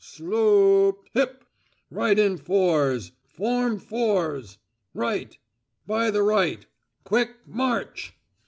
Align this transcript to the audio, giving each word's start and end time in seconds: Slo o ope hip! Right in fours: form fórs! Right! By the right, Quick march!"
Slo 0.03 0.29
o 0.33 0.87
ope 0.87 1.03
hip! 1.13 1.45
Right 1.91 2.17
in 2.17 2.37
fours: 2.37 3.11
form 3.27 3.79
fórs! 3.79 4.57
Right! 4.95 5.37
By 5.85 6.09
the 6.09 6.23
right, 6.23 6.65
Quick 7.03 7.35
march!" 7.47 8.15